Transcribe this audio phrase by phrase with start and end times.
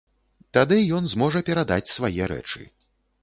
[0.57, 2.61] Тады ён зможа перадаць свае рэчы.